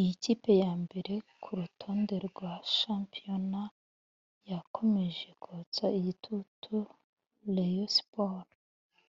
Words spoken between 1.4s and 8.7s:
ku rutonde rwa shampiyona yakomeje kotsa igitutu Rayon Sports